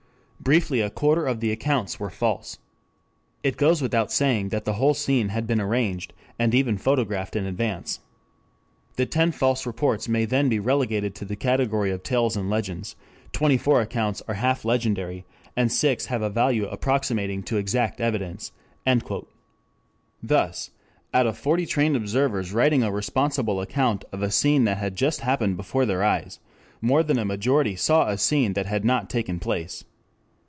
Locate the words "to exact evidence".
17.43-18.51